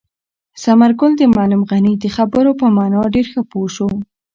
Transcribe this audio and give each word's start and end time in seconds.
ثمر 0.63 0.91
ګل 0.99 1.13
د 1.17 1.21
معلم 1.35 1.61
غني 1.71 1.93
د 1.99 2.05
خبرو 2.15 2.51
په 2.61 2.65
مانا 2.75 3.01
ډېر 3.13 3.25
ښه 3.31 3.41
پوه 3.51 3.67
شو. 3.75 3.89